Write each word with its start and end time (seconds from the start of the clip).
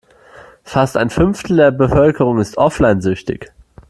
Fast 0.63 0.97
ein 0.97 1.11
Fünftel 1.11 1.57
der 1.57 1.69
Bevölkerung 1.69 2.39
ist 2.39 2.57
offline-süchtig. 2.57 3.51